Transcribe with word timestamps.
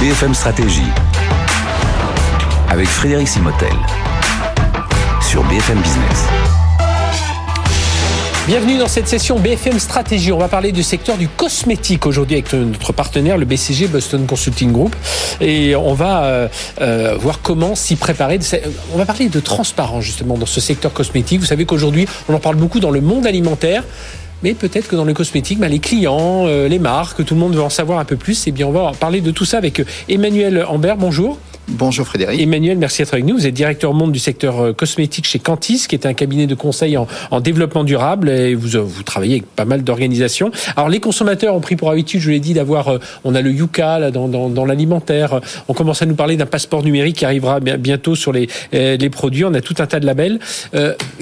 BFM 0.00 0.32
Stratégie 0.32 0.80
avec 2.70 2.88
Frédéric 2.88 3.28
Simotel 3.28 3.68
sur 5.20 5.44
BFM 5.44 5.78
Business. 5.78 6.24
Bienvenue 8.46 8.78
dans 8.78 8.88
cette 8.88 9.08
session 9.08 9.38
BFM 9.38 9.78
Stratégie. 9.78 10.32
On 10.32 10.38
va 10.38 10.48
parler 10.48 10.72
du 10.72 10.82
secteur 10.82 11.18
du 11.18 11.28
cosmétique 11.28 12.06
aujourd'hui 12.06 12.36
avec 12.36 12.50
notre 12.54 12.94
partenaire, 12.94 13.36
le 13.36 13.44
BCG 13.44 13.88
Boston 13.88 14.24
Consulting 14.26 14.72
Group. 14.72 14.96
Et 15.42 15.76
on 15.76 15.92
va 15.92 16.24
euh, 16.24 16.48
euh, 16.80 17.18
voir 17.20 17.42
comment 17.42 17.74
s'y 17.74 17.96
préparer. 17.96 18.40
On 18.94 18.96
va 18.96 19.04
parler 19.04 19.28
de 19.28 19.40
transparence 19.40 20.02
justement 20.02 20.38
dans 20.38 20.46
ce 20.46 20.62
secteur 20.62 20.94
cosmétique. 20.94 21.40
Vous 21.40 21.46
savez 21.46 21.66
qu'aujourd'hui, 21.66 22.08
on 22.30 22.34
en 22.34 22.40
parle 22.40 22.56
beaucoup 22.56 22.80
dans 22.80 22.90
le 22.90 23.02
monde 23.02 23.26
alimentaire. 23.26 23.84
Mais 24.42 24.54
peut-être 24.54 24.88
que 24.88 24.96
dans 24.96 25.04
le 25.04 25.12
cosmétique, 25.12 25.58
bah, 25.58 25.68
les 25.68 25.78
clients, 25.78 26.46
euh, 26.46 26.68
les 26.68 26.78
marques, 26.78 27.24
tout 27.24 27.34
le 27.34 27.40
monde 27.40 27.54
veut 27.54 27.62
en 27.62 27.70
savoir 27.70 27.98
un 27.98 28.04
peu 28.04 28.16
plus. 28.16 28.46
Et 28.46 28.52
bien, 28.52 28.66
on 28.66 28.72
va 28.72 28.92
parler 28.98 29.20
de 29.20 29.30
tout 29.30 29.44
ça 29.44 29.58
avec 29.58 29.82
Emmanuel 30.08 30.64
Ambert. 30.68 30.96
Bonjour. 30.96 31.38
Bonjour 31.72 32.04
Frédéric. 32.04 32.40
Emmanuel, 32.40 32.78
merci 32.78 33.00
d'être 33.00 33.14
avec 33.14 33.24
nous. 33.24 33.36
Vous 33.36 33.46
êtes 33.46 33.54
directeur 33.54 33.94
monde 33.94 34.10
du 34.10 34.18
secteur 34.18 34.60
euh, 34.60 34.72
cosmétique 34.72 35.24
chez 35.24 35.38
Cantis, 35.38 35.84
qui 35.88 35.94
est 35.94 36.04
un 36.04 36.14
cabinet 36.14 36.48
de 36.48 36.56
conseil 36.56 36.96
en, 36.96 37.06
développement 37.40 37.84
durable 37.84 38.28
et 38.28 38.54
vous, 38.56 38.74
euh, 38.74 38.80
vous 38.80 39.04
travaillez 39.04 39.34
avec 39.34 39.46
pas 39.46 39.64
mal 39.64 39.84
d'organisations. 39.84 40.50
Alors 40.76 40.88
les 40.88 40.98
consommateurs 40.98 41.54
ont 41.54 41.60
pris 41.60 41.76
pour 41.76 41.90
habitude, 41.90 42.20
je 42.20 42.30
l'ai 42.30 42.40
dit, 42.40 42.54
d'avoir, 42.54 42.88
euh, 42.88 42.98
on 43.22 43.36
a 43.36 43.40
le 43.40 43.52
Yuka 43.52 44.00
là, 44.00 44.10
dans, 44.10 44.26
dans, 44.26 44.64
l'alimentaire. 44.64 45.40
On 45.68 45.74
commence 45.74 46.02
à 46.02 46.06
nous 46.06 46.16
parler 46.16 46.36
d'un 46.36 46.46
passeport 46.46 46.82
numérique 46.82 47.16
qui 47.16 47.24
arrivera 47.24 47.60
bientôt 47.60 48.16
sur 48.16 48.32
les, 48.32 48.48
les 48.72 49.10
produits. 49.10 49.44
On 49.44 49.54
a 49.54 49.60
tout 49.60 49.76
un 49.78 49.86
tas 49.86 50.00
de 50.00 50.06
labels. 50.06 50.40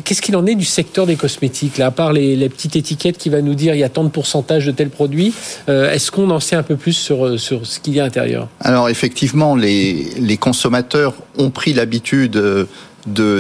qu'est-ce 0.05 0.23
qu'il 0.23 0.37
en 0.37 0.47
est 0.47 0.55
du 0.55 0.65
secteur 0.65 1.06
des 1.06 1.17
cosmétiques 1.17 1.78
là, 1.78 1.87
à 1.87 1.91
part 1.91 2.12
les, 2.12 2.37
les, 2.37 2.48
petites 2.48 2.77
étiquettes 2.77 3.19
qui 3.19 3.28
va 3.28 3.42
nous 3.42 3.55
dire 3.55 3.75
il 3.75 3.80
y 3.80 3.84
a 3.84 3.89
tant 3.89 4.05
de 4.05 4.09
pourcentage 4.09 4.67
de 4.67 4.73
tel 4.73 4.89
produit. 4.89 5.34
est-ce 5.69 6.11
qu'on 6.11 6.30
en 6.30 6.41
sait 6.41 6.56
un 6.56 6.62
peu 6.62 6.77
plus 6.77 6.95
sur, 6.95 7.39
sur 7.39 7.67
ce 7.67 7.80
qu'il 7.80 7.95
y 7.95 8.01
a 8.01 8.03
à 8.03 8.06
l'intérieur? 8.06 8.48
Alors 8.61 8.89
effectivement, 8.89 9.55
les, 9.55 10.06
les 10.19 10.38
consommateurs 10.39 11.14
ont 11.36 11.50
pris 11.50 11.72
l'habitude 11.72 12.36
euh, 12.36 12.67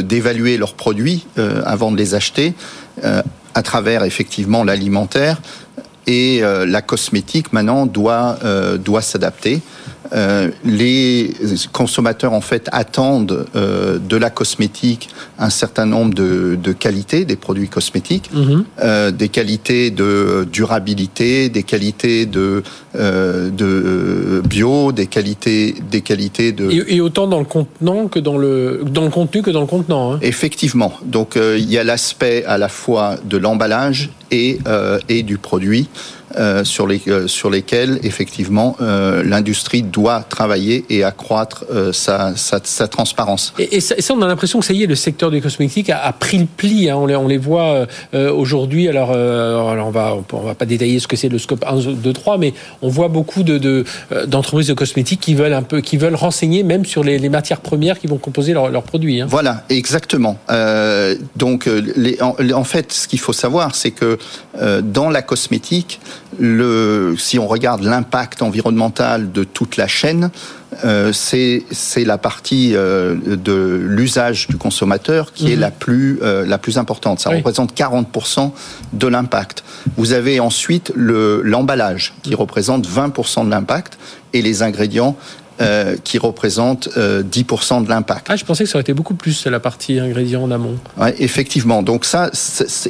d'évaluer 0.02 0.56
leurs 0.56 0.74
produits 0.74 1.26
euh, 1.36 1.62
avant 1.64 1.90
de 1.90 1.96
les 1.96 2.14
acheter 2.14 2.54
euh, 3.04 3.22
à 3.54 3.62
travers 3.62 4.04
effectivement 4.04 4.62
l'alimentaire 4.64 5.40
et 6.06 6.40
la 6.40 6.80
cosmétique 6.80 7.52
maintenant 7.52 7.84
doit 7.84 8.38
doit 8.82 9.02
s'adapter. 9.02 9.60
Euh, 10.12 10.50
les 10.64 11.32
consommateurs 11.72 12.32
en 12.32 12.40
fait 12.40 12.68
attendent 12.72 13.46
euh, 13.54 13.98
de 13.98 14.16
la 14.16 14.30
cosmétique 14.30 15.10
un 15.38 15.50
certain 15.50 15.86
nombre 15.86 16.14
de, 16.14 16.58
de 16.62 16.72
qualités 16.72 17.24
des 17.24 17.36
produits 17.36 17.68
cosmétiques, 17.68 18.30
mhm. 18.32 18.64
euh, 18.82 19.10
des 19.10 19.28
qualités 19.28 19.90
de 19.90 20.46
durabilité, 20.50 21.48
des 21.48 21.62
qualités 21.62 22.26
de 22.26 22.62
de 22.94 24.42
bio, 24.48 24.92
des 24.92 25.06
qualités 25.06 25.74
des 25.90 26.00
qualités 26.00 26.52
de 26.52 26.70
et, 26.70 26.96
et, 26.96 27.00
autant 27.00 27.28
dans 27.28 27.38
le 27.38 27.44
contenant 27.44 28.08
que 28.08 28.18
dans 28.18 28.38
le 28.38 28.82
dans 28.90 29.04
le 29.04 29.10
contenu 29.10 29.42
que 29.42 29.50
dans 29.50 29.60
le 29.60 29.66
contenant. 29.66 30.14
Hein. 30.14 30.18
Effectivement, 30.22 30.92
donc 31.04 31.36
il 31.36 31.70
y 31.70 31.78
a 31.78 31.84
l'aspect 31.84 32.44
à 32.46 32.58
la 32.58 32.68
fois 32.68 33.16
de 33.24 33.36
l'emballage 33.36 34.10
et 34.30 34.58
et 35.08 35.22
du 35.22 35.38
produit. 35.38 35.88
Euh, 36.38 36.62
sur, 36.62 36.86
les, 36.86 37.00
euh, 37.08 37.26
sur 37.26 37.50
lesquels 37.50 37.98
effectivement 38.04 38.76
euh, 38.80 39.24
l'industrie 39.24 39.82
doit 39.82 40.20
travailler 40.20 40.84
et 40.88 41.02
accroître 41.02 41.64
sa, 41.92 42.36
sa, 42.36 42.60
sa, 42.62 42.86
transparence. 42.86 43.52
Et, 43.58 43.76
et, 43.76 43.80
ça, 43.80 43.96
on 44.14 44.22
a 44.22 44.26
l'impression 44.26 44.60
que 44.60 44.64
ça 44.64 44.72
y 44.72 44.84
est, 44.84 44.86
le 44.86 44.94
secteur 44.94 45.32
des 45.32 45.40
cosmétiques 45.40 45.90
a, 45.90 45.98
a 45.98 46.12
pris 46.12 46.38
le 46.38 46.46
pli. 46.46 46.90
Hein. 46.90 46.96
On, 46.96 47.06
les, 47.06 47.16
on 47.16 47.26
les 47.26 47.38
voit 47.38 47.86
aujourd'hui. 48.12 48.88
Alors, 48.88 49.10
alors, 49.12 49.88
on 49.88 49.90
va 49.90 50.16
on 50.32 50.40
va 50.40 50.54
pas 50.54 50.66
détailler 50.66 51.00
ce 51.00 51.08
que 51.08 51.16
c'est 51.16 51.28
le 51.28 51.38
scope 51.38 51.64
1, 51.66 51.92
2, 51.92 52.12
3, 52.12 52.38
mais 52.38 52.54
on 52.82 52.88
voit 52.88 53.08
beaucoup 53.08 53.42
de, 53.42 53.84
d'entreprises 54.26 54.68
de, 54.68 54.74
cosmétiques 54.74 55.20
qui 55.20 55.34
veulent 55.34 55.54
un 55.54 55.62
peu, 55.62 55.80
qui 55.80 55.96
veulent 55.96 56.14
renseigner 56.14 56.62
même 56.62 56.84
sur 56.84 57.02
les, 57.02 57.18
les 57.18 57.28
matières 57.28 57.60
premières 57.60 57.98
qui 57.98 58.06
vont 58.06 58.18
composer 58.18 58.52
leurs 58.52 58.82
produits. 58.82 59.20
Hein. 59.20 59.26
Voilà, 59.28 59.64
exactement. 59.70 60.38
donc, 61.36 61.66
les, 61.66 62.20
en, 62.22 62.36
en, 62.52 62.64
fait, 62.64 62.92
ce 62.92 63.08
qu'il 63.08 63.20
faut 63.20 63.32
savoir, 63.32 63.74
c'est 63.74 63.90
que 63.90 64.18
dans 64.82 65.10
la 65.10 65.22
cosmétique, 65.22 66.00
le, 66.38 67.14
si 67.18 67.38
on 67.38 67.46
regarde 67.46 67.82
l'impact 67.82 68.42
environnemental 68.42 69.32
de 69.32 69.44
toute 69.44 69.76
la 69.76 69.86
chaîne, 69.86 70.30
euh, 70.84 71.12
c'est 71.12 71.64
la 72.04 72.18
partie 72.18 72.72
euh, 72.74 73.14
de 73.24 73.80
l'usage 73.82 74.48
du 74.48 74.56
consommateur 74.56 75.32
qui 75.32 75.50
est 75.50 75.56
mhm. 75.56 75.60
la 75.60 75.70
plus 75.70 76.18
euh, 76.22 76.44
la 76.46 76.58
plus 76.58 76.78
importante. 76.78 77.20
Ça 77.20 77.30
représente 77.30 77.74
40% 77.74 78.52
de 78.92 79.06
l'impact. 79.06 79.64
Vous 79.96 80.12
avez 80.12 80.40
ensuite 80.40 80.92
l'emballage 80.96 82.14
qui 82.22 82.34
représente 82.34 82.86
20% 82.86 83.46
de 83.46 83.50
l'impact 83.50 83.98
et 84.32 84.42
les 84.42 84.62
ingrédients 84.62 85.16
euh, 85.60 85.96
qui 86.02 86.18
représente 86.18 86.88
10% 86.88 86.96
euh, 86.96 87.80
de 87.82 87.88
l'impact. 87.88 88.28
Ah, 88.30 88.36
je 88.36 88.44
pensais 88.44 88.64
que 88.64 88.70
ça 88.70 88.76
aurait 88.76 88.82
été 88.82 88.94
beaucoup 88.94 89.14
plus 89.14 89.46
la 89.46 89.60
partie 89.60 89.98
ingrédients 89.98 90.42
en 90.44 90.50
amont. 90.50 90.76
Ouais, 90.96 91.14
effectivement. 91.18 91.82
Donc 91.82 92.04
ça, 92.04 92.30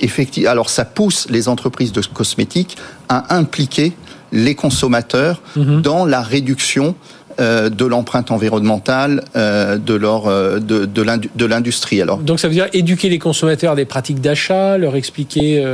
effectivement, 0.01 0.51
alors 0.51 0.71
ça 0.71 0.85
pousse 0.85 1.29
les 1.31 1.49
entreprises 1.49 1.93
de 1.93 2.03
cosmétiques 2.03 2.77
à 3.09 3.35
impliquer 3.35 3.95
les 4.33 4.55
consommateurs 4.55 5.41
mhm. 5.57 5.81
dans 5.83 6.05
la 6.05 6.21
réduction 6.21 6.95
euh, 7.41 7.71
de 7.71 7.85
l'empreinte 7.85 8.33
environnementale 8.33 9.23
euh, 9.37 9.79
de 9.79 9.95
leur 9.95 10.27
euh, 10.27 10.59
de, 10.59 10.87
de 10.87 11.45
l'industrie. 11.45 12.03
Alors 12.03 12.19
donc 12.19 12.41
ça 12.41 12.49
veut 12.49 12.55
dire 12.55 12.67
éduquer 12.73 13.09
les 13.09 13.21
consommateurs 13.21 13.73
à 13.73 13.77
des 13.77 13.85
pratiques 13.85 14.21
d'achat, 14.21 14.77
leur 14.77 14.97
expliquer 14.97 15.65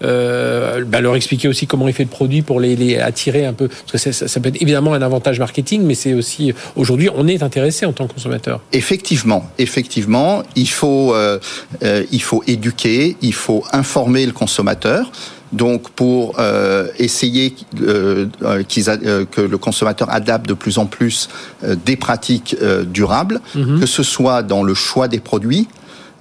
bah, 0.00 1.00
leur 1.00 1.16
expliquer 1.16 1.48
aussi 1.48 1.66
comment 1.66 1.88
ils 1.88 1.94
fait 1.94 2.04
le 2.04 2.10
produit 2.10 2.42
pour 2.42 2.60
les, 2.60 2.76
les 2.76 2.98
attirer 2.98 3.46
un 3.46 3.54
peu 3.54 3.68
parce 3.68 3.92
que 3.92 4.12
ça, 4.12 4.28
ça, 4.28 4.40
peut 4.40 4.50
être 4.50 4.60
évidemment 4.60 4.92
un 4.92 5.00
avantage 5.00 5.38
marketing, 5.38 5.84
mais 5.84 5.94
c'est 5.94 6.12
aussi 6.12 6.52
aujourd'hui 6.74 7.08
on 7.14 7.26
est 7.26 7.42
intéressé 7.42 7.86
en 7.86 7.92
tant 7.92 8.06
que 8.06 8.12
consommateur. 8.12 8.60
Effectivement, 8.72 9.48
effectivement, 9.58 10.42
il 10.54 10.68
faut 10.68 11.14
il 11.82 12.22
faut 12.22 12.42
éduquer, 12.46 13.16
il 13.22 13.34
faut 13.34 13.64
informer 13.72 14.26
le 14.26 14.32
consommateur. 14.32 15.10
Donc 15.52 15.90
pour 15.90 16.34
euh, 16.38 16.88
essayer 16.98 17.54
euh, 17.80 18.26
euh, 18.42 19.24
que 19.24 19.40
le 19.40 19.58
consommateur 19.58 20.10
adapte 20.10 20.48
de 20.48 20.54
plus 20.54 20.78
en 20.78 20.86
plus 20.86 21.28
des 21.84 21.96
pratiques 21.96 22.56
durables, 22.86 23.40
mhm. 23.54 23.80
que 23.80 23.86
ce 23.86 24.02
soit 24.02 24.42
dans 24.42 24.62
le 24.62 24.74
choix 24.74 25.08
des 25.08 25.20
produits, 25.20 25.68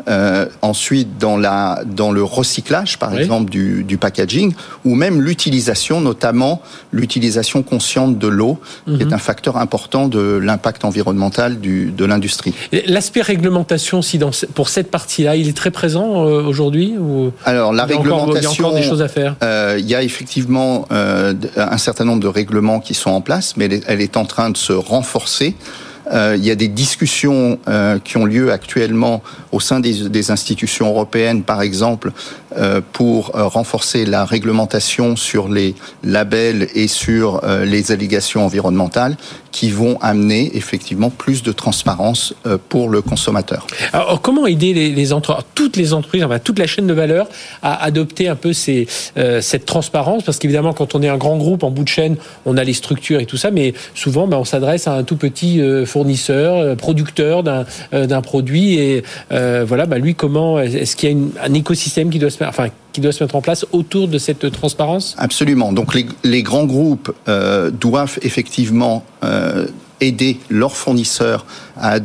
euh, 0.08 0.46
ensuite, 0.62 1.18
dans, 1.18 1.38
la, 1.38 1.82
dans 1.86 2.12
le 2.12 2.24
recyclage, 2.24 3.00
par 3.00 3.18
exemple, 3.18 3.50
du, 3.50 3.84
du, 3.84 3.98
packaging, 3.98 4.54
ou 4.84 4.96
même 4.96 5.22
l'utilisation, 5.22 6.02
notamment 6.02 6.62
l'utilisation 6.92 7.64
consciente 7.64 8.18
de 8.18 8.28
l'eau, 8.28 8.60
qui 8.86 9.02
est 9.02 9.06
mhm. 9.06 9.14
un 9.14 9.18
facteur 9.18 9.58
important 9.58 10.08
de 10.08 10.20
l'impact 10.38 10.86
environnemental 10.86 11.60
du, 11.60 11.92
de 11.92 12.06
l'industrie. 12.06 12.54
L'aspect 12.88 13.22
réglementation, 13.22 14.02
si 14.02 14.18
dans, 14.18 14.32
pour 14.54 14.70
cette 14.70 14.92
partie-là, 14.92 15.36
il 15.36 15.48
est 15.48 15.58
très 15.58 15.72
présent 15.72 16.26
euh, 16.26 16.44
aujourd'hui 16.44 16.96
ou 16.98 17.32
Alors, 17.44 17.74
la 17.74 17.86
réglementation. 17.86 18.36
il 18.36 18.44
y 18.44 18.46
a 18.46 18.50
encore 18.50 18.74
des 18.76 18.84
choses 18.84 19.02
à 19.02 19.08
faire? 19.08 19.36
euh, 19.44 19.78
Il 19.80 19.88
y 19.88 19.96
a 19.96 20.04
effectivement 20.04 20.88
euh, 20.92 21.34
un 21.58 21.78
certain 21.78 22.06
nombre 22.06 22.22
de 22.22 22.28
règlements 22.28 22.80
qui 22.80 22.94
sont 22.94 23.12
en 23.12 23.22
place, 23.22 23.58
mais 23.58 23.82
elle 23.88 24.02
est 24.02 24.18
en 24.18 24.26
train 24.26 24.50
de 24.50 24.58
se 24.58 24.74
renforcer. 24.74 25.56
Euh, 26.12 26.36
il 26.38 26.46
y 26.46 26.52
a 26.52 26.56
des 26.56 26.68
discussions 26.68 27.60
euh, 27.68 28.00
qui 28.00 28.18
ont 28.18 28.26
lieu 28.26 28.52
actuellement 28.52 29.24
au 29.52 29.60
sein 29.60 29.80
des, 29.80 30.32
institutions 30.32 30.88
européennes, 30.90 31.44
par 31.44 31.62
exemple, 31.62 32.12
euh, 32.58 32.82
pour 32.94 33.28
renforcer 33.34 34.06
la 34.06 34.26
réglementation 34.26 35.16
sur 35.16 35.50
les 35.50 35.76
labels 36.04 36.68
et 36.74 36.88
sur 36.88 37.42
les 37.64 37.92
allégations 37.92 38.46
environnementales 38.46 39.18
qui 39.52 39.70
vont 39.70 39.98
amener 40.02 40.52
effectivement 40.56 41.10
plus 41.10 41.44
de 41.44 41.52
transparence 41.52 42.34
pour 42.70 42.90
le 42.90 43.02
consommateur. 43.02 43.68
Alors, 43.94 44.22
comment 44.22 44.48
aider 44.48 44.74
toutes 45.54 45.78
les 45.78 45.94
entreprises, 45.94 46.26
toute 46.44 46.60
la 46.60 46.68
chaîne 46.68 46.88
de 46.88 46.94
valeur 46.94 47.28
à 47.62 47.84
adopter 47.84 48.28
un 48.28 48.36
peu 48.36 48.52
cette 48.54 49.66
transparence? 49.66 50.24
Parce 50.24 50.40
qu'évidemment, 50.40 50.74
quand 50.74 50.96
on 50.96 51.04
est 51.04 51.10
un 51.10 51.18
grand 51.18 51.38
groupe 51.38 51.64
en 51.64 51.72
bout 51.72 51.84
de 51.84 51.90
chaîne, 51.90 52.18
on 52.46 52.58
a 52.58 52.64
les 52.64 52.74
structures 52.74 53.20
et 53.20 53.26
tout 53.26 53.38
ça, 53.38 53.52
mais 53.52 53.74
souvent, 53.94 54.28
ben, 54.28 54.38
on 54.38 54.46
s'adresse 54.46 54.88
à 54.88 54.94
un 54.94 55.04
tout 55.04 55.18
petit 55.18 55.62
fournisseur, 55.96 56.58
euh, 56.58 56.76
producteur 56.76 57.42
euh, 57.48 58.06
d'un 58.06 58.22
produit. 58.22 58.74
Et 58.76 59.04
euh, 59.32 59.64
voilà, 59.66 59.86
bah 59.86 59.98
lui, 59.98 60.14
comment 60.14 60.60
est-ce 60.60 60.98
qu'il 60.98 61.10
y 61.10 61.14
a 61.14 61.46
un 61.46 61.54
écosystème 61.54 62.10
qui 62.10 62.20
doit 62.20 62.30
se 62.30 62.44
enfin, 62.44 62.68
qui 62.92 63.00
doit 63.00 63.14
se 63.14 63.24
mettre 63.24 63.36
en 63.38 63.42
place 63.42 63.66
autour 63.72 64.10
de 64.10 64.18
cette 64.18 64.52
transparence? 64.52 65.16
Absolument. 65.18 65.72
Donc 65.72 65.96
les, 66.24 66.44
grands 66.44 66.66
groupes 66.66 67.14
doivent 67.80 68.20
effectivement 68.24 69.04
aider 70.02 70.40
leurs 70.50 70.76
fournisseurs 70.76 71.46
à, 71.78 71.98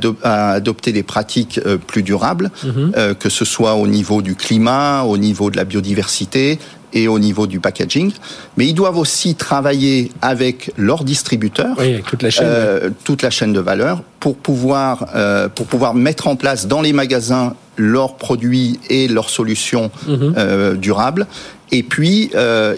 adopter 0.52 0.92
des 0.92 1.02
pratiques 1.02 1.60
plus 1.86 2.02
durables, 2.02 2.50
mhm. 2.64 3.14
que 3.14 3.28
ce 3.28 3.44
soit 3.44 3.74
au 3.74 3.86
niveau 3.86 4.22
du 4.22 4.34
climat, 4.34 5.02
au 5.02 5.16
niveau 5.16 5.50
de 5.50 5.56
la 5.56 5.64
biodiversité, 5.64 6.58
et 6.92 7.08
au 7.08 7.18
niveau 7.18 7.46
du 7.46 7.60
packaging, 7.60 8.12
mais 8.56 8.66
ils 8.66 8.74
doivent 8.74 8.98
aussi 8.98 9.34
travailler 9.34 10.10
avec 10.22 10.72
leurs 10.76 11.04
distributeurs, 11.04 11.76
toute, 12.06 12.22
la 12.22 12.30
chaîne, 12.30 12.46
euh, 12.46 12.90
toute 13.04 13.22
la 13.22 13.30
chaîne 13.30 13.52
de 13.52 13.60
valeur, 13.60 14.02
pour 14.18 14.36
pouvoir 14.36 15.06
euh, 15.14 15.48
pour 15.48 15.66
pouvoir 15.66 15.94
mettre 15.94 16.26
en 16.26 16.36
place 16.36 16.66
dans 16.66 16.82
les 16.82 16.92
magasins 16.92 17.54
leurs 17.76 18.16
produits 18.16 18.78
et 18.90 19.08
leurs 19.08 19.30
solutions 19.30 19.90
mhm. 20.06 20.34
euh, 20.36 20.74
durables. 20.74 21.26
Et 21.72 21.82
puis 21.82 22.30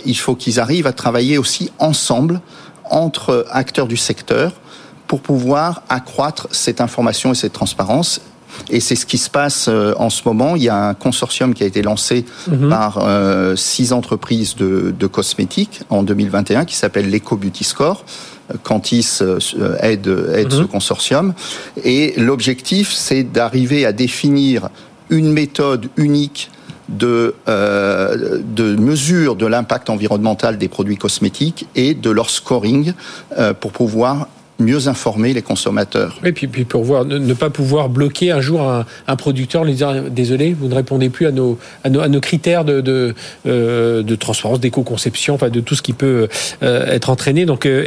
il 0.05 0.19
faut 0.19 0.35
qu'ils 0.35 0.61
arrivent 0.61 0.87
à 0.87 0.93
travailler 0.93 1.39
aussi 1.39 1.71
ensemble 1.79 2.41
entre 2.91 3.47
acteurs 3.51 3.87
du 3.87 3.97
secteur 3.97 4.53
pour 5.07 5.23
pouvoir 5.23 5.83
accroître 5.89 6.49
cette 6.51 6.83
information 6.83 7.33
et 7.33 7.35
cette 7.35 7.55
transparence 7.55 8.21
et 8.71 8.81
c'est 8.81 8.97
ce 8.97 9.07
qui 9.07 9.19
se 9.19 9.31
passe 9.31 9.67
euh, 9.69 9.95
en 9.97 10.11
ce 10.11 10.23
moment. 10.25 10.57
Il 10.57 10.63
y 10.63 10.69
a 10.69 10.89
un 10.89 10.95
consortium 10.95 11.55
qui 11.55 11.63
a 11.63 11.67
été 11.67 11.83
lancé 11.83 12.25
mhm. 12.49 12.69
par 12.69 12.99
euh, 13.03 13.57
six 13.57 13.93
entreprises 13.93 14.57
de, 14.57 14.95
de, 14.99 15.07
cosmétiques 15.07 15.83
en 15.91 16.03
2021 16.03 16.65
qui 16.65 16.77
s'appelle 16.77 17.11
l'Eco 17.11 17.37
Beauty 17.37 17.65
Score. 17.65 18.05
Cantis 18.65 19.19
euh, 19.23 19.39
aide, 19.81 20.09
aide 20.35 20.53
ce 20.53 20.61
mhm. 20.61 20.69
consortium. 20.69 21.35
Et 21.85 22.15
l'objectif, 22.19 22.93
c'est 22.93 23.23
d'arriver 23.23 23.87
à 23.87 23.93
définir 23.93 24.69
une 25.11 25.33
méthode 25.33 25.89
unique 25.97 26.51
de, 26.89 27.35
euh, 27.49 28.39
de 28.45 28.77
mesure 28.77 29.37
de 29.37 29.47
l'impact 29.47 29.91
environnemental 29.91 30.59
des 30.59 30.69
produits 30.69 30.97
cosmétiques 30.97 31.67
et 31.75 31.95
de 31.95 32.11
leur 32.11 32.31
scoring 32.31 32.93
euh, 33.39 33.55
pour 33.55 33.73
pouvoir 33.73 34.29
mieux 34.59 34.89
informer 34.89 35.33
les 35.33 35.43
consommateurs. 35.43 36.19
Et 36.25 36.33
puis, 36.33 36.47
puis 36.47 36.65
pour 36.65 36.85
voir, 36.85 37.05
ne, 37.05 37.35
pas 37.35 37.51
pouvoir 37.51 37.89
bloquer 37.89 38.31
un 38.31 38.41
jour 38.41 38.63
un, 38.63 38.87
un 39.09 39.17
producteur, 39.17 39.65
lui 39.65 39.75
dire 39.75 40.05
désolé, 40.11 40.55
vous 40.59 40.69
ne 40.69 40.75
répondez 40.75 41.09
plus 41.09 41.27
à 41.27 41.33
nos, 41.33 41.59
à 41.85 41.91
nos, 41.91 42.01
à 42.01 42.09
nos 42.09 42.21
critères 42.21 42.65
de, 42.65 42.81
de, 42.81 43.15
euh, 43.47 44.03
de 44.03 44.15
transparence, 44.15 44.61
d'éco-conception, 44.61 45.35
enfin 45.35 45.51
de 45.51 45.61
tout 45.61 45.75
ce 45.75 45.83
qui 45.83 45.93
peut 45.93 46.29
euh, 46.63 46.87
être 46.87 47.11
entraîné. 47.11 47.45
Donc, 47.45 47.67
euh, 47.67 47.87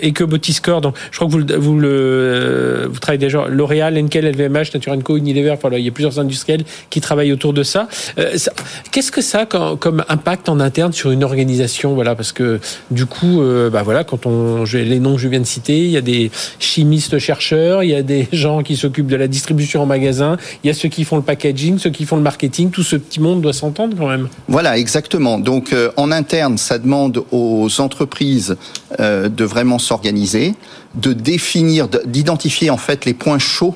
Score, 0.56 0.82
donc 0.82 0.96
je 1.12 1.18
crois 1.18 1.28
que 1.28 1.34
vous, 1.34 1.62
vous, 1.62 1.80
le, 1.80 2.88
vous 2.90 3.00
travaillez 3.00 3.20
déjà 3.20 3.46
L'Oréal, 3.48 3.98
Enkel, 3.98 4.26
LVMH, 4.32 4.74
Nature 4.74 4.96
Co, 5.04 5.18
Unilever, 5.18 5.52
enfin, 5.52 5.70
il 5.74 5.84
y 5.84 5.88
a 5.88 5.92
plusieurs 5.92 6.20
industriels 6.20 6.64
qui 6.90 7.02
travaillent 7.02 7.32
autour 7.32 7.54
de 7.54 7.64
ça. 7.64 7.88
Euh, 8.18 8.38
ça 8.38 8.52
Qu'est-ce 8.92 9.12
que 9.12 9.22
ça 9.22 9.42
a 9.42 9.46
comme 9.46 10.04
impact 10.08 10.50
en 10.50 10.60
interne 10.60 10.94
sur 10.94 11.12
une 11.12 11.24
organisation? 11.24 11.94
Voilà, 11.94 12.16
parce 12.16 12.32
que 12.32 12.60
du 12.92 13.06
coup, 13.06 13.42
euh, 13.42 13.70
bah 13.70 13.84
voilà, 13.84 14.04
quand 14.04 14.26
on, 14.26 14.64
les 14.74 15.00
noms 15.00 15.16
que 15.16 15.22
je 15.22 15.28
viens 15.28 15.40
de 15.40 15.46
citer, 15.46 15.84
il 15.84 15.92
y 15.92 15.98
a 15.98 16.02
des 16.02 16.32
chimistes 16.60 17.20
chercheurs, 17.20 17.84
il 17.84 17.90
y 17.90 17.96
a 17.96 18.04
des 18.04 18.28
gens 18.34 18.64
qui 18.64 18.76
s'occupent 18.76 19.08
de 19.08 19.16
la 19.16 19.28
distribution 19.28 19.82
en 19.82 19.86
magasin, 19.86 20.38
il 20.64 20.68
y 20.68 20.70
a 20.70 20.74
ceux 20.74 20.90
qui 20.90 21.04
font 21.04 21.18
le 21.18 21.22
packaging, 21.22 21.78
ceux 21.78 21.90
qui 21.90 22.06
font 22.06 22.16
le 22.16 22.22
marketing, 22.22 22.72
tout 22.72 22.84
ce 22.84 22.96
petit 22.96 23.20
monde 23.20 23.42
doit 23.42 23.54
s'entendre 23.54 23.96
quand 23.98 24.08
même. 24.08 24.30
Voilà, 24.48 24.78
exactement. 24.78 25.40
Donc 25.40 25.74
euh, 25.74 25.92
en 25.98 26.12
interne, 26.12 26.58
ça 26.58 26.78
demande 26.78 27.24
aux 27.32 27.70
entreprises 27.80 28.58
euh, 29.00 29.30
de 29.30 29.44
vraiment 29.44 29.80
s'organiser, 29.80 30.54
de 30.96 31.14
définir, 31.14 31.88
d'identifier 32.06 32.70
en 32.70 32.78
fait 32.78 33.06
les 33.06 33.14
points 33.14 33.40
chauds 33.40 33.76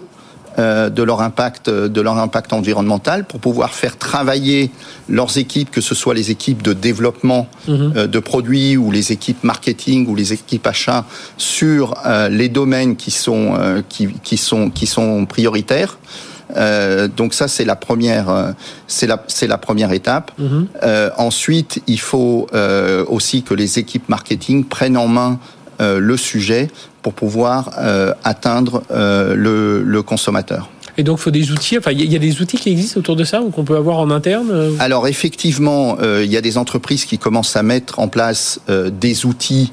euh, 0.59 0.89
de 0.89 1.03
leur 1.03 1.21
impact, 1.21 1.69
de 1.69 2.01
leur 2.01 2.17
impact 2.17 2.51
environnemental, 2.51 3.23
pour 3.23 3.39
pouvoir 3.39 3.73
faire 3.73 3.97
travailler 3.97 4.71
leurs 5.07 5.37
équipes, 5.37 5.71
que 5.71 5.79
ce 5.79 5.95
soit 5.95 6.13
les 6.13 6.31
équipes 6.31 6.61
de 6.61 6.73
développement 6.73 7.47
mhm. 7.67 7.93
euh, 7.95 8.07
de 8.07 8.19
produits 8.19 8.75
ou 8.75 8.91
les 8.91 9.13
équipes 9.13 9.43
marketing 9.43 10.07
ou 10.07 10.15
les 10.15 10.33
équipes 10.33 10.67
achats 10.67 11.05
sur 11.37 11.93
euh, 12.05 12.27
les 12.27 12.49
domaines 12.49 12.97
qui 12.97 13.11
sont 13.11 13.53
qui, 13.87 14.09
qui, 14.23 14.37
sont 14.37 14.69
qui 14.69 14.85
sont 14.85 15.25
prioritaires. 15.25 15.97
donc 17.15 17.33
ça 17.33 17.47
c'est 17.47 17.65
la 17.65 17.75
première 17.75 18.27
c'est 18.87 19.07
la 19.07 19.23
c'est 19.27 19.47
la 19.47 19.57
première 19.57 19.91
étape. 19.93 20.31
Mhm. 20.37 20.67
ensuite 21.17 21.81
il 21.87 21.99
faut 21.99 22.47
aussi 23.07 23.43
que 23.43 23.53
les 23.53 23.79
équipes 23.79 24.09
marketing 24.09 24.65
prennent 24.65 24.97
en 24.97 25.07
main 25.07 25.39
le 25.79 26.17
sujet 26.17 26.69
pour 27.01 27.13
pouvoir 27.13 27.71
euh, 27.79 28.13
atteindre 28.23 28.83
euh, 28.91 29.35
le, 29.35 29.83
le, 29.83 30.03
consommateur. 30.03 30.69
Et 30.97 31.03
donc, 31.03 31.19
il 31.19 31.21
faut 31.21 31.31
des 31.31 31.51
outils. 31.51 31.77
Enfin, 31.77 31.91
il 31.91 32.11
y 32.11 32.15
a 32.15 32.19
des 32.19 32.41
outils 32.41 32.57
qui 32.57 32.71
existent 32.71 32.99
autour 32.99 33.15
de 33.15 33.23
ça 33.23 33.41
ou 33.41 33.51
qu'on 33.51 33.63
peut 33.63 33.77
avoir 33.77 33.99
en 33.99 34.11
interne. 34.11 34.49
Euh 34.51 34.71
Alors, 34.79 35.07
effectivement, 35.07 35.97
il 36.01 36.29
y 36.29 36.35
a 36.35 36.41
des 36.41 36.57
entreprises 36.57 37.05
qui 37.05 37.17
commencent 37.17 37.55
à 37.55 37.63
mettre 37.63 37.99
en 37.99 38.09
place 38.09 38.59
des 38.67 39.25
outils 39.25 39.71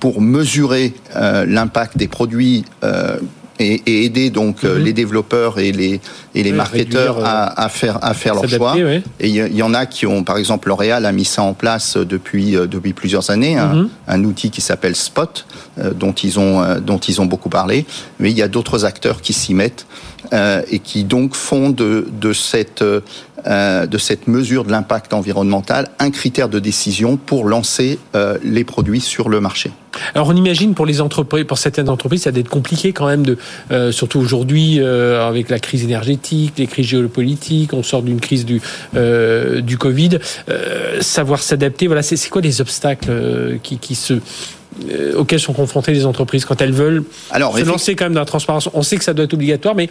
pour 0.00 0.22
mesurer 0.22 0.94
l'impact 1.14 1.98
des 1.98 2.08
produits 2.08 2.64
et, 3.58 3.82
et, 3.86 4.04
aider 4.04 4.30
donc 4.30 4.64
euh, 4.64 4.78
mhm. 4.78 4.84
les 4.84 4.92
développeurs 4.92 5.58
et 5.58 5.72
les 5.72 6.00
et 6.34 6.42
les 6.42 6.52
marketeurs 6.52 7.24
à, 7.24 7.50
euh, 7.50 7.54
à, 7.56 7.68
faire 7.68 7.98
à 8.02 8.14
faire 8.14 8.34
leur 8.34 8.48
choix. 8.48 8.74
Et 9.20 9.28
il 9.28 9.56
y, 9.56 9.62
en 9.62 9.74
a 9.74 9.86
qui 9.86 10.06
ont, 10.06 10.24
par 10.24 10.38
exemple, 10.38 10.68
L'Oréal 10.68 11.06
a 11.06 11.12
mis 11.12 11.24
ça 11.24 11.42
en 11.42 11.54
place 11.54 11.96
depuis 11.96 12.56
euh, 12.56 12.66
depuis 12.66 12.92
plusieurs 12.92 13.30
années, 13.30 13.56
un, 13.56 13.74
mhm. 13.74 13.88
un 14.08 14.24
outil 14.24 14.50
qui 14.50 14.60
s'appelle 14.60 14.96
Spot, 14.96 15.46
dont 15.94 16.12
ils 16.12 16.38
ont 16.38 16.80
dont 16.80 16.98
ils 16.98 17.20
ont 17.20 17.26
beaucoup 17.26 17.48
parlé. 17.48 17.86
Mais 18.18 18.30
il 18.30 18.36
y 18.36 18.42
a 18.42 18.48
d'autres 18.48 18.84
acteurs 18.84 19.20
qui 19.20 19.32
s'y 19.32 19.54
mettent 19.54 19.86
euh, 20.32 20.62
et 20.70 20.78
qui 20.78 21.04
donc 21.04 21.34
font 21.34 21.70
de 21.70 22.08
de 22.20 22.32
cette 22.32 22.82
euh, 23.46 23.86
de 23.86 23.98
cette 23.98 24.26
mesure 24.26 24.64
de 24.64 24.70
l'impact 24.70 25.12
environnemental 25.12 25.90
un 26.04 26.10
critère 26.10 26.48
de 26.48 26.58
décision 26.58 27.16
pour 27.16 27.46
lancer 27.46 27.98
euh, 28.14 28.38
les 28.44 28.64
produits 28.64 29.00
sur 29.00 29.28
le 29.28 29.40
marché. 29.40 29.72
Alors 30.14 30.28
on 30.28 30.36
imagine 30.36 30.74
pour 30.74 30.86
les 30.86 31.00
entreprises, 31.00 31.44
pour 31.44 31.58
certaines 31.58 31.88
entreprises, 31.88 32.22
ça 32.22 32.32
doit 32.32 32.40
être 32.40 32.48
compliqué 32.48 32.92
quand 32.92 33.06
même 33.06 33.24
de, 33.24 33.38
euh, 33.70 33.90
surtout 33.90 34.18
aujourd'hui 34.18 34.80
euh, 34.80 35.26
avec 35.26 35.48
la 35.48 35.58
crise 35.58 35.82
énergétique, 35.84 36.54
les 36.58 36.66
crises 36.66 36.86
géopolitiques, 36.86 37.72
on 37.72 37.82
sort 37.82 38.02
d'une 38.02 38.20
crise 38.20 38.44
du 38.44 38.60
du 38.94 39.78
Covid, 39.78 40.18
savoir 41.00 41.42
s'adapter. 41.42 41.86
Voilà, 41.86 42.02
c'est 42.02 42.28
quoi 42.28 42.42
les 42.42 42.60
obstacles 42.60 43.58
qui, 43.62 43.78
qui 43.78 43.94
se 43.94 44.14
auxquels 45.16 45.40
sont 45.40 45.52
confrontées 45.52 45.92
les 45.92 46.06
entreprises 46.06 46.44
quand 46.44 46.60
elles 46.60 46.72
veulent 46.72 47.04
Alors, 47.30 47.56
se 47.56 47.64
lancer 47.64 47.94
quand 47.94 48.06
même 48.06 48.14
dans 48.14 48.20
la 48.20 48.26
transparence. 48.26 48.68
On 48.74 48.82
sait 48.82 48.96
que 48.96 49.04
ça 49.04 49.14
doit 49.14 49.24
être 49.24 49.34
obligatoire, 49.34 49.74
mais 49.74 49.88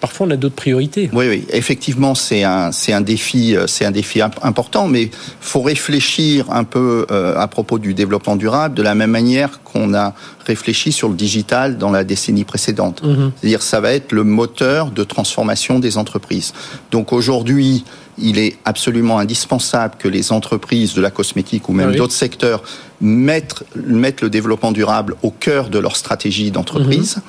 parfois 0.00 0.26
on 0.26 0.30
a 0.30 0.36
d'autres 0.36 0.54
priorités. 0.54 1.10
Oui, 1.12 1.26
oui, 1.28 1.44
effectivement, 1.50 2.14
c'est 2.14 2.44
un, 2.44 2.72
c'est 2.72 2.92
un 2.92 3.00
défi, 3.00 3.56
euh, 3.56 3.66
c'est 3.66 3.84
un 3.84 3.90
défi 3.90 4.20
important, 4.20 4.88
mais 4.88 5.10
faut 5.40 5.62
réfléchir 5.62 6.50
un 6.50 6.64
peu 6.64 7.06
euh, 7.10 7.36
à 7.36 7.48
propos 7.48 7.78
du 7.78 7.94
développement 7.94 8.36
durable 8.36 8.74
de 8.74 8.82
la 8.82 8.94
même 8.94 9.10
manière 9.10 9.62
qu'on 9.62 9.94
a 9.94 10.14
réfléchi 10.46 10.92
sur 10.92 11.08
le 11.08 11.14
digital 11.14 11.78
dans 11.78 11.90
la 11.90 12.04
décennie 12.04 12.44
précédente. 12.44 13.02
Mhm. 13.02 13.32
C'est-à-dire, 13.40 13.62
ça 13.62 13.80
va 13.80 13.92
être 13.92 14.12
le 14.12 14.24
moteur 14.24 14.90
de 14.90 15.04
transformation 15.04 15.78
des 15.78 15.98
entreprises. 15.98 16.52
Donc 16.90 17.12
aujourd'hui, 17.12 17.84
il 18.20 18.38
est 18.38 18.56
absolument 18.64 19.18
indispensable 19.18 19.94
que 19.98 20.08
les 20.08 20.32
entreprises 20.32 20.94
de 20.94 21.00
la 21.00 21.10
cosmétique 21.10 21.68
ou 21.68 21.72
même 21.72 21.94
d'autres 21.94 22.14
secteurs 22.14 22.62
mettent, 23.00 23.62
mettent, 23.76 24.22
le 24.22 24.30
développement 24.30 24.72
durable 24.72 25.14
au 25.22 25.30
cœur 25.30 25.68
de 25.68 25.78
leur 25.78 25.96
stratégie 25.96 26.50
d'entreprise 26.50 27.16
mhm. 27.16 27.22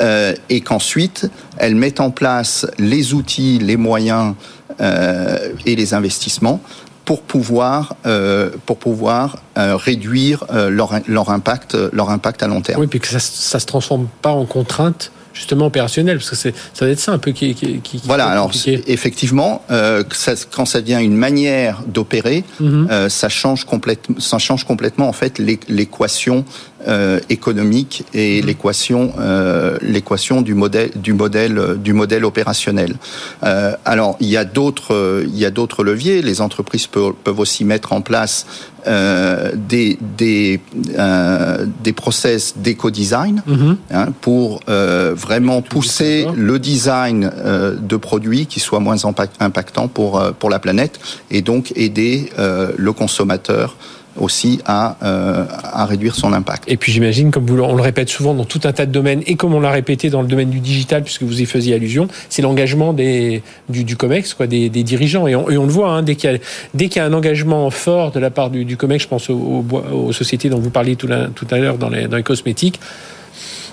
euh, 0.00 0.34
et 0.48 0.60
qu'ensuite 0.60 1.28
elles 1.56 1.74
mettent 1.74 2.00
en 2.00 2.10
place 2.10 2.66
les 2.78 3.14
outils, 3.14 3.58
les 3.58 3.76
moyens 3.76 4.34
euh, 4.80 5.52
et 5.66 5.74
les 5.74 5.94
investissements 5.94 6.60
pour 7.08 7.22
pouvoir, 7.22 7.96
euh, 8.04 8.50
pour 8.66 8.76
pouvoir 8.76 9.38
euh, 9.56 9.76
réduire 9.76 10.44
euh, 10.50 10.68
leur, 10.68 10.92
leur, 11.06 11.30
impact, 11.30 11.74
leur 11.90 12.10
impact 12.10 12.42
à 12.42 12.48
long 12.48 12.60
terme. 12.60 12.82
Oui, 12.82 12.86
puis 12.86 13.00
que 13.00 13.08
ça 13.08 13.16
ne 13.16 13.60
se 13.60 13.64
transforme 13.64 14.08
pas 14.20 14.28
en 14.28 14.44
contrainte 14.44 15.10
justement 15.38 15.66
opérationnel 15.66 16.18
parce 16.18 16.30
que 16.30 16.36
c'est 16.36 16.54
ça 16.74 16.84
va 16.84 16.90
être 16.90 16.98
ça 16.98 17.12
un 17.12 17.18
peu 17.18 17.30
qui, 17.30 17.54
qui, 17.54 17.78
qui 17.78 18.02
voilà 18.04 18.26
alors 18.26 18.50
effectivement 18.66 19.62
euh, 19.70 20.02
ça, 20.10 20.34
quand 20.50 20.64
ça 20.64 20.80
devient 20.80 20.98
une 21.00 21.16
manière 21.16 21.82
d'opérer 21.86 22.44
mhm. 22.60 22.88
euh, 22.90 23.08
ça 23.08 23.28
change 23.28 23.64
complètement 23.64 24.18
ça 24.18 24.38
change 24.38 24.64
complètement 24.64 25.08
en 25.08 25.12
fait 25.12 25.38
l'équation 25.68 26.44
euh, 26.86 27.20
économique 27.28 28.04
et 28.14 28.40
mhm. 28.40 28.46
l'équation 28.46 29.12
euh, 29.18 29.76
l'équation 29.82 30.42
du 30.42 30.54
modèle 30.54 30.90
du 30.94 31.12
modèle 31.12 31.76
du 31.78 31.92
modèle 31.92 32.24
opérationnel 32.24 32.96
euh, 33.42 33.72
alors 33.84 34.16
il 34.20 34.28
y 34.28 34.36
a 34.36 34.44
d'autres 34.44 35.24
il 35.26 35.36
y 35.36 35.44
a 35.44 35.50
d'autres 35.50 35.82
leviers 35.82 36.22
les 36.22 36.40
entreprises 36.40 36.86
peuvent, 36.86 37.14
peuvent 37.24 37.40
aussi 37.40 37.64
mettre 37.64 37.92
en 37.92 38.00
place 38.00 38.46
euh, 38.86 39.50
des 39.54 39.98
des 40.16 40.60
euh, 40.98 41.66
des 41.82 41.92
process 41.92 42.54
d'éco-design 42.58 43.42
mhm. 43.46 43.76
hein, 43.90 44.08
pour 44.20 44.60
euh, 44.68 45.14
vraiment 45.16 45.62
pousser 45.62 46.26
le 46.36 46.58
design 46.58 47.30
euh, 47.36 47.74
de 47.74 47.96
produits 47.96 48.46
qui 48.46 48.60
soit 48.60 48.80
moins 48.80 48.96
impactant 49.40 49.88
pour 49.88 50.22
pour 50.38 50.48
la 50.48 50.58
planète 50.58 51.00
et 51.30 51.42
donc 51.42 51.72
aider 51.76 52.30
le 52.36 52.92
consommateur 52.92 53.76
aussi 54.18 54.60
à, 54.66 54.96
euh, 55.02 55.44
à 55.62 55.84
réduire 55.86 56.14
son 56.14 56.32
impact. 56.32 56.64
Et 56.66 56.76
puis 56.76 56.92
j'imagine, 56.92 57.30
comme 57.30 57.46
vous, 57.46 57.58
on 57.60 57.74
le 57.74 57.82
répète 57.82 58.08
souvent 58.08 58.34
dans 58.34 58.44
tout 58.44 58.60
un 58.64 58.72
tas 58.72 58.86
de 58.86 58.92
domaines, 58.92 59.22
et 59.26 59.36
comme 59.36 59.54
on 59.54 59.60
l'a 59.60 59.70
répété 59.70 60.10
dans 60.10 60.22
le 60.22 60.28
domaine 60.28 60.50
du 60.50 60.60
digital, 60.60 61.02
puisque 61.02 61.22
vous 61.22 61.40
y 61.40 61.46
faisiez 61.46 61.74
allusion, 61.74 62.08
c'est 62.28 62.42
l'engagement 62.42 62.92
des, 62.92 63.42
du, 63.68 63.84
du 63.84 63.96
COMEX, 63.96 64.34
quoi, 64.34 64.46
des, 64.46 64.68
des 64.68 64.82
dirigeants. 64.82 65.26
Et 65.26 65.34
on, 65.34 65.48
et 65.50 65.56
on 65.56 65.64
le 65.64 65.72
voit, 65.72 65.90
hein, 65.90 66.02
dès 66.02 66.16
qu'il 66.16 66.30
y, 66.30 66.34
a, 66.34 66.86
y 66.86 67.00
un 67.00 67.12
engagement 67.12 67.70
fort 67.70 68.10
de 68.10 68.20
la 68.20 68.30
part 68.30 68.50
du, 68.50 68.64
du 68.64 68.76
COMEX, 68.76 69.04
je 69.04 69.08
pense 69.08 69.30
aux, 69.30 69.64
aux, 69.92 70.12
sociétés 70.12 70.48
dont 70.48 70.58
vous 70.58 70.70
parliez 70.70 70.96
tout, 70.96 71.08
tout 71.34 71.46
à 71.50 71.58
l'heure 71.58 71.78
dans 71.78 71.88
les, 71.88 72.08
dans 72.08 72.16
les 72.16 72.22
cosmétiques, 72.22 72.80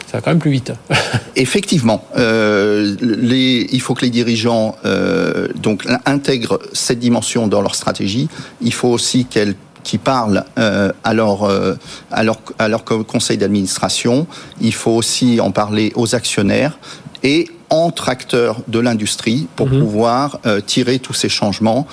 ça 0.08 0.18
va 0.18 0.22
quand 0.22 0.32
même 0.32 0.40
plus 0.40 0.52
vite. 0.52 0.72
Effectivement, 1.36 2.06
euh, 2.18 2.96
les, 3.02 3.68
il 3.72 3.82
faut 3.82 3.94
que 3.94 4.02
les 4.02 4.12
dirigeants 4.12 4.76
euh, 4.86 5.48
donc 5.56 5.86
intègrent 6.06 6.60
cette 6.74 7.00
dimension 7.00 7.48
dans 7.48 7.62
leur 7.62 7.76
stratégie. 7.76 8.30
Il 8.62 8.74
faut 8.74 8.90
aussi 8.90 9.26
qu'elles 9.26 9.56
qui 9.86 9.98
parlent 10.00 10.44
euh, 10.58 10.92
à, 11.06 11.14
leur, 11.14 11.44
euh, 11.44 11.76
à, 12.12 12.24
leur, 12.24 12.40
à 12.60 12.68
leur 12.68 12.84
conseil 12.84 13.38
d'administration. 13.38 14.28
Il 14.60 14.74
faut 14.74 14.92
aussi 14.92 15.40
en 15.40 15.52
parler 15.52 15.94
aux 15.96 16.16
actionnaires 16.16 16.78
et 17.24 17.48
entre 17.70 18.10
acteurs 18.10 18.62
de 18.68 18.80
l'industrie 18.80 19.48
pour 19.56 19.68
mhm. 19.68 19.80
pouvoir 19.80 20.40
euh, 20.46 20.60
tirer 20.60 21.00
tous 21.00 21.14
ces 21.14 21.30
changements 21.30 21.88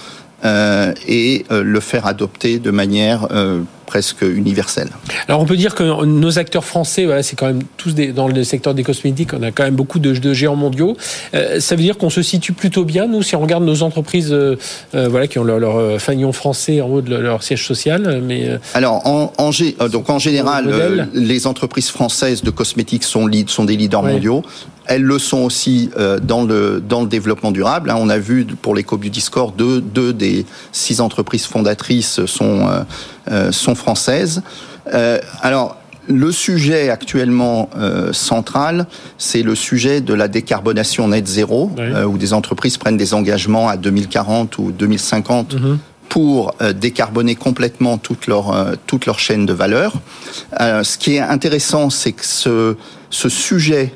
et 1.07 1.45
le 1.51 1.79
faire 1.79 2.05
adopter 2.09 2.59
de 2.59 2.73
manière 2.73 3.29
presque 3.93 4.23
universelle. 4.23 4.89
Alors 5.29 5.43
on 5.43 5.45
peut 5.45 5.59
dire 5.59 5.75
que 5.75 5.85
nos 6.07 6.39
acteurs 6.39 6.65
français, 6.65 7.05
voilà, 7.05 7.23
c'est 7.23 7.37
quand 7.37 7.49
même 7.53 7.63
tous 7.77 7.95
des, 7.95 8.11
dans 8.13 8.27
le 8.27 8.43
secteur 8.43 8.73
des 8.73 8.85
cosmétiques, 8.85 9.35
on 9.35 9.43
a 9.43 9.51
quand 9.51 9.65
même 9.65 9.75
beaucoup 9.75 9.99
de, 9.99 10.13
de 10.13 10.33
géants 10.33 10.57
mondiaux. 10.57 10.97
Euh, 11.35 11.61
ça 11.61 11.77
veut 11.77 11.83
dire 11.83 11.99
qu'on 11.99 12.09
se 12.09 12.23
situe 12.23 12.55
plutôt 12.55 12.87
bien, 12.87 13.07
nous, 13.07 13.23
si 13.23 13.37
on 13.37 13.43
regarde 13.43 13.65
nos 13.65 13.83
entreprises 13.83 14.33
euh, 14.33 14.57
euh, 14.95 15.09
voilà, 15.11 15.27
qui 15.27 15.39
ont 15.39 15.45
leur, 15.45 15.59
leur 15.59 16.01
fanion 16.01 16.33
français 16.33 16.81
en 16.81 16.89
haut 16.89 17.03
de 17.03 17.15
leur 17.15 17.43
siège 17.43 17.67
social. 17.67 18.23
Mais, 18.27 18.59
Alors 18.73 19.07
en, 19.07 19.31
en, 19.37 19.51
donc 19.91 20.09
en 20.09 20.19
général, 20.19 21.11
les 21.13 21.47
entreprises 21.47 21.91
françaises 21.91 22.43
de 22.43 22.51
cosmétiques 22.51 23.05
sont, 23.05 23.27
lead, 23.27 23.51
sont 23.51 23.65
des 23.65 23.77
leaders 23.77 24.03
mondiaux. 24.03 24.43
Elles 24.87 25.03
le 25.03 25.19
sont 25.19 25.43
aussi 25.43 25.91
dans 26.23 26.43
le 26.43 26.83
dans 26.93 27.03
le 27.03 27.09
développement 27.09 27.53
durable. 27.53 27.91
Hein. 27.91 27.99
On 28.01 28.09
a 28.09 28.19
vu 28.19 28.45
pour 28.45 28.75
les 28.75 28.83
Beauty 28.83 29.21
Score 29.21 29.53
deux, 29.53 29.81
deux 29.81 30.13
des 30.13 30.45
six 30.73 31.01
entreprises 31.01 31.47
fondatrices 31.47 32.27
sont 32.27 32.69
sont 33.51 33.75
françaises. 33.75 34.43
alors 35.43 35.77
le 36.09 36.33
sujet 36.33 36.91
actuellement 36.91 37.71
euh, 37.77 38.13
central, 38.13 38.87
c'est 39.19 39.43
le 39.43 39.55
sujet 39.55 40.01
de 40.01 40.15
la 40.15 40.29
décarbonation 40.29 41.09
net 41.09 41.27
zéro, 41.27 41.71
euh, 41.79 42.05
où 42.05 42.19
des 42.19 42.33
entreprises 42.33 42.77
prennent 42.77 42.97
des 42.97 43.15
engagements 43.15 43.69
à 43.69 43.77
2040 43.77 44.59
ou 44.59 44.73
2050 44.73 45.55
mhm. 45.55 45.79
pour 46.09 46.55
euh, 46.61 46.73
décarboner 46.73 47.37
complètement 47.37 47.99
toute 47.99 48.27
leur 48.27 48.77
toute 48.87 49.07
leur 49.07 49.19
chaîne 49.19 49.47
de 49.47 49.53
valeur. 49.53 49.95
ce 50.59 50.99
qui 50.99 51.15
est 51.15 51.21
intéressant, 51.21 51.91
c'est 51.91 52.13
que 52.13 52.25
ce, 52.25 52.77
ce 53.11 53.29
sujet 53.29 53.95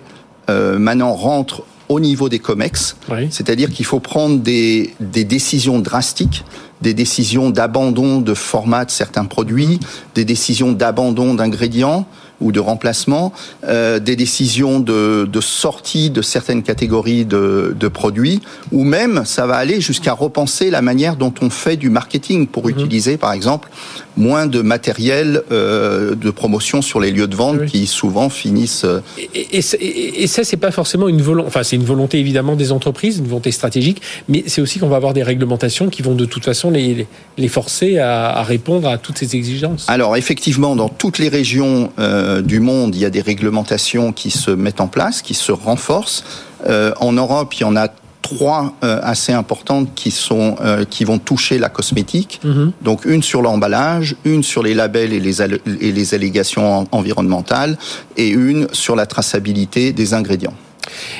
maintenant 0.49 1.12
rentre 1.14 1.64
au 1.88 2.00
niveau 2.00 2.28
des 2.28 2.38
COMEX, 2.38 2.97
c'est-à-dire 3.31 3.71
qu'il 3.71 3.87
faut 3.87 4.00
prendre 4.00 4.38
des, 4.38 4.95
des 5.00 5.25
décisions 5.25 5.78
drastiques 5.78 6.45
des 6.81 6.95
décisions 6.95 7.50
d'abandon 7.50 8.21
de 8.21 8.35
format 8.35 8.85
de 8.85 8.90
certains 8.90 9.25
produits, 9.25 9.81
des 10.14 10.25
décisions 10.25 10.73
d'abandon 10.73 11.35
d'ingrédients 11.35 12.07
ou 12.40 12.52
de 12.52 12.61
remplacement, 12.61 13.33
euh, 13.64 13.99
des 13.99 14.16
décisions 14.16 14.81
de, 14.81 15.28
de, 15.31 15.40
sortie 15.40 16.11
de 16.11 16.23
certaines 16.23 16.62
catégories 16.62 17.25
de, 17.25 17.75
de, 17.78 17.88
produits, 17.88 18.40
ou 18.73 18.85
même 18.85 19.23
ça 19.25 19.47
va 19.47 19.57
aller 19.57 19.81
jusqu'à 19.81 20.12
repenser 20.12 20.71
la 20.71 20.83
manière 20.83 21.16
dont 21.16 21.33
on 21.40 21.50
fait 21.50 21.76
du 21.76 21.90
marketing 21.90 22.47
pour 22.47 22.64
mhm. 22.64 22.71
utiliser, 22.71 23.16
par 23.16 23.33
exemple, 23.33 23.71
moins 24.16 24.47
de 24.47 24.62
matériel 24.62 25.43
euh, 25.52 26.14
de 26.14 26.31
promotion 26.31 26.83
sur 26.83 27.00
les 27.00 27.11
lieux 27.11 27.26
de 27.26 27.37
vente 27.37 27.66
qui 27.66 27.87
souvent 27.87 28.28
finissent. 28.28 28.85
Euh, 28.85 29.00
et, 29.35 29.59
et, 29.59 30.23
et 30.23 30.26
ça, 30.26 30.45
c'est 30.45 30.57
pas 30.57 30.71
forcément 30.71 31.09
une 31.09 31.23
volonté. 31.23 31.49
Enfin, 31.49 31.62
c'est 31.62 31.76
une 31.76 31.85
volonté 31.85 32.19
évidemment 32.19 32.57
des 32.57 32.73
entreprises, 32.73 33.19
une 33.19 33.26
volonté 33.26 33.50
stratégique, 33.50 34.00
mais 34.28 34.45
c'est 34.47 34.61
aussi 34.61 34.78
qu'on 34.78 34.88
va 34.88 34.97
avoir 34.97 35.12
des 35.12 35.23
réglementations 35.23 35.88
qui 35.88 36.02
vont 36.02 36.14
de 36.14 36.25
toute 36.25 36.45
façon 36.45 36.71
les, 36.71 37.07
les 37.37 37.49
forcer 37.49 37.99
à, 37.99 38.31
à 38.31 38.43
répondre 38.43 38.88
à 38.88 38.99
toutes 38.99 39.19
ces 39.19 39.37
exigences. 39.37 39.87
Alors 39.88 40.16
effectivement, 40.16 40.76
dans 40.76 40.88
toutes 40.88 41.19
les 41.19 41.28
régions 41.28 41.90
euh, 41.99 42.25
du 42.42 42.61
monde, 42.61 42.95
il 42.95 43.00
y 43.00 43.04
a 43.04 43.11
des 43.11 43.21
réglementations 43.21 44.12
qui 44.12 44.30
se 44.30 44.50
mettent 44.50 44.80
en 44.80 44.88
place, 44.88 45.23
qui 45.23 45.35
se 45.35 45.52
renforcent. 45.52 46.25
Euh, 46.66 46.92
en 47.00 47.12
Europe, 47.12 47.54
il 47.54 47.61
y 47.61 47.64
en 47.64 47.76
a 47.76 47.88
trois 48.23 48.75
euh, 48.83 48.99
assez 49.02 49.33
importantes 49.33 49.90
qui 49.95 50.11
sont 50.11 50.56
euh, 50.61 50.85
qui 50.85 51.04
vont 51.04 51.18
toucher 51.18 51.59
la 51.59 51.68
cosmétique. 51.68 52.40
Mhm. 52.45 52.73
Donc 52.83 53.04
une 53.04 53.23
sur 53.23 53.40
l'emballage, 53.40 54.16
une 54.25 54.42
sur 54.42 54.62
les 54.62 54.75
labels 54.75 55.12
et 55.12 55.21
les 55.21 55.42
et 55.42 55.92
les 55.92 56.14
allégations 56.14 56.87
environnementales 56.90 57.78
et 58.16 58.28
une 58.28 58.66
sur 58.73 58.97
la 58.97 59.06
traçabilité 59.06 59.92
des 59.92 60.14
ingrédients. 60.14 60.54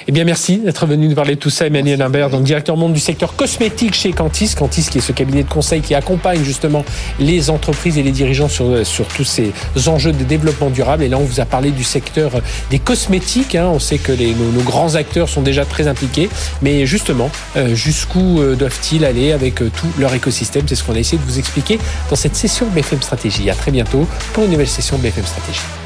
Eh 0.09 0.13
bien, 0.13 0.25
merci 0.25 0.59
d'être 0.59 0.87
venu 0.87 1.09
nous 1.09 1.15
parler 1.15 1.35
de 1.35 1.41
tout 1.41 1.51
ça, 1.51 1.67
Emmanuel 1.67 2.01
Imbert, 2.03 2.31
donc 2.31 2.43
directeur 2.43 2.77
monde 2.77 2.93
du 2.93 3.01
secteur 3.01 3.37
cosmétique 3.37 3.95
chez 3.95 4.13
Cantis. 4.13 4.55
Cantis, 4.57 4.87
qui 4.91 4.99
est 4.99 5.01
ce 5.01 5.13
cabinet 5.13 5.43
de 5.43 5.49
conseil 5.49 5.81
qui 5.81 5.95
accompagne 5.95 6.43
justement 6.45 6.85
les 7.19 7.51
entreprises 7.51 7.99
et 7.99 8.03
les 8.03 8.13
dirigeants 8.13 8.49
sur, 8.49 8.87
sur 8.87 9.07
tous 9.07 9.25
ces 9.25 9.53
enjeux 9.87 10.13
de 10.13 10.25
développement 10.25 10.71
durable. 10.71 11.03
Et 11.03 11.09
là, 11.09 11.19
on 11.19 11.25
vous 11.25 11.41
a 11.41 11.45
parlé 11.45 11.71
du 11.71 11.85
secteur 11.85 12.31
des 12.71 12.79
cosmétiques. 12.79 13.55
Hein. 13.55 13.71
On 13.73 13.79
sait 13.79 13.99
que 13.99 14.13
les, 14.13 14.35
nos, 14.35 14.63
grands 14.63 14.95
acteurs 14.95 15.29
sont 15.29 15.43
déjà 15.43 15.65
très 15.65 15.89
impliqués. 15.89 16.29
Mais 16.63 16.87
justement, 16.87 17.31
euh, 17.57 17.75
jusqu'où 17.75 18.41
euh, 18.41 18.55
doivent-ils 18.57 19.05
aller 19.05 19.33
avec 19.33 19.63
euh, 19.63 19.71
tout 19.75 19.89
leur 19.99 20.15
écosystème? 20.15 20.65
C'est 20.69 20.75
ce 20.75 20.85
qu'on 20.85 20.95
a 20.95 20.99
essayé 20.99 21.19
de 21.19 21.25
vous 21.25 21.39
expliquer 21.39 21.79
dans 22.11 22.17
cette 22.17 22.37
session 22.37 22.67
BFM 22.67 23.03
Stratégie. 23.03 23.51
À 23.51 23.55
très 23.55 23.71
bientôt 23.71 24.07
pour 24.33 24.45
une 24.45 24.51
nouvelle 24.51 24.69
session 24.69 24.99
BFM 24.99 25.25
Stratégie. 25.25 25.86